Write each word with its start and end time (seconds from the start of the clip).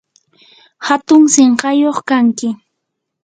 hatun 0.87 1.23
sinqayuq 1.33 1.97
kanki. 2.09 2.49